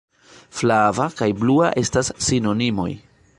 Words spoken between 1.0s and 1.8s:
kaj blua